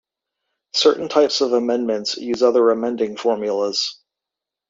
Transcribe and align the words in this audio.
Certain 0.73 1.09
types 1.09 1.41
of 1.41 1.53
amendments 1.53 2.17
use 2.17 2.41
other 2.41 2.71
amending 2.71 3.15
formulas. 3.15 3.99